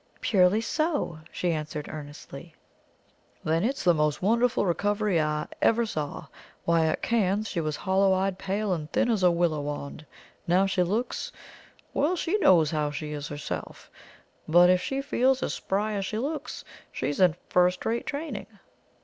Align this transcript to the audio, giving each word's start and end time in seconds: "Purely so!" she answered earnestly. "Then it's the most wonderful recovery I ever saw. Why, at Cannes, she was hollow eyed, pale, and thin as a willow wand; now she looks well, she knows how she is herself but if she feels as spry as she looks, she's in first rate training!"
"Purely 0.19 0.61
so!" 0.61 1.19
she 1.31 1.51
answered 1.51 1.87
earnestly. 1.87 2.55
"Then 3.43 3.63
it's 3.63 3.83
the 3.83 3.93
most 3.93 4.19
wonderful 4.19 4.65
recovery 4.65 5.21
I 5.21 5.45
ever 5.61 5.85
saw. 5.85 6.25
Why, 6.65 6.87
at 6.87 7.03
Cannes, 7.03 7.47
she 7.47 7.61
was 7.61 7.75
hollow 7.75 8.11
eyed, 8.11 8.39
pale, 8.39 8.73
and 8.73 8.91
thin 8.91 9.11
as 9.11 9.21
a 9.21 9.29
willow 9.29 9.61
wand; 9.61 10.07
now 10.47 10.65
she 10.65 10.81
looks 10.81 11.31
well, 11.93 12.15
she 12.15 12.35
knows 12.39 12.71
how 12.71 12.89
she 12.89 13.11
is 13.11 13.27
herself 13.27 13.91
but 14.47 14.71
if 14.71 14.81
she 14.81 15.03
feels 15.03 15.43
as 15.43 15.53
spry 15.53 15.93
as 15.93 16.03
she 16.07 16.17
looks, 16.17 16.65
she's 16.91 17.19
in 17.19 17.35
first 17.49 17.85
rate 17.85 18.07
training!" 18.07 18.47